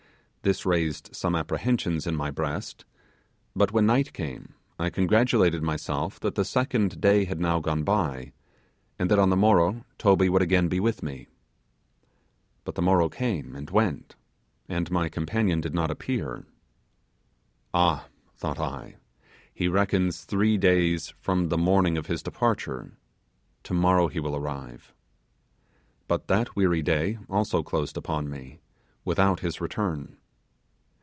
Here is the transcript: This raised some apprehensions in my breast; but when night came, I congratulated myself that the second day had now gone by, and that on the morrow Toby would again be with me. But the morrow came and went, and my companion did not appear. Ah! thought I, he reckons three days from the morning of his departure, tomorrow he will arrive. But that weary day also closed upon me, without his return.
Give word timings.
This 0.43 0.65
raised 0.65 1.15
some 1.15 1.35
apprehensions 1.35 2.07
in 2.07 2.15
my 2.15 2.31
breast; 2.31 2.83
but 3.55 3.71
when 3.71 3.85
night 3.85 4.11
came, 4.11 4.55
I 4.79 4.89
congratulated 4.89 5.61
myself 5.61 6.19
that 6.21 6.33
the 6.33 6.43
second 6.43 6.99
day 6.99 7.25
had 7.25 7.39
now 7.39 7.59
gone 7.59 7.83
by, 7.83 8.33
and 8.97 9.11
that 9.11 9.19
on 9.19 9.29
the 9.29 9.37
morrow 9.37 9.85
Toby 9.99 10.29
would 10.29 10.41
again 10.41 10.67
be 10.67 10.79
with 10.79 11.03
me. 11.03 11.27
But 12.63 12.73
the 12.73 12.81
morrow 12.81 13.07
came 13.07 13.55
and 13.55 13.69
went, 13.69 14.15
and 14.67 14.89
my 14.89 15.09
companion 15.09 15.61
did 15.61 15.75
not 15.75 15.91
appear. 15.91 16.47
Ah! 17.71 18.07
thought 18.33 18.57
I, 18.59 18.95
he 19.53 19.67
reckons 19.67 20.23
three 20.23 20.57
days 20.57 21.13
from 21.21 21.49
the 21.49 21.57
morning 21.59 21.99
of 21.99 22.07
his 22.07 22.23
departure, 22.23 22.97
tomorrow 23.61 24.07
he 24.07 24.19
will 24.19 24.35
arrive. 24.35 24.91
But 26.07 26.27
that 26.29 26.55
weary 26.55 26.81
day 26.81 27.19
also 27.29 27.61
closed 27.61 27.95
upon 27.95 28.27
me, 28.27 28.59
without 29.05 29.41
his 29.41 29.61
return. 29.61 30.17